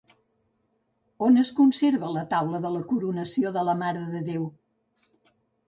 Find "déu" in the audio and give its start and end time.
4.33-4.51